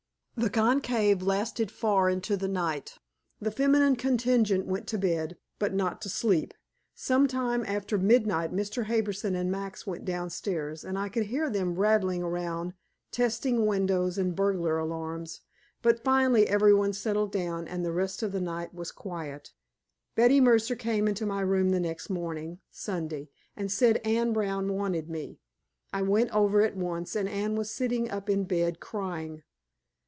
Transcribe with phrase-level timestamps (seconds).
[0.37, 2.97] The conclave lasted far into the night.
[3.39, 6.55] The feminine contingent went to bed, but not to sleep.
[6.95, 8.85] Some time after midnight, Mr.
[8.85, 12.73] Harbison and Max went downstairs and I could hear them rattling around
[13.11, 15.41] testing windows and burglar alarms.
[15.83, 19.51] But finally every one settled down and the rest of the night was quiet.
[20.15, 25.07] Betty Mercer came into my room the next morning, Sunday, and said Anne Brown wanted
[25.07, 25.37] me.
[25.93, 29.43] I went over at once, and Anne was sitting up in bed, crying.